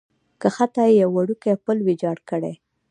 کښته 0.41 0.83
یې 0.87 0.93
یو 1.01 1.09
وړوکی 1.15 1.53
پل 1.65 1.77
ویجاړ 1.87 2.17
کړی. 2.29 2.53